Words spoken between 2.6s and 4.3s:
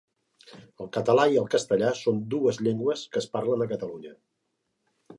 llengües que es parlen a Catalunya.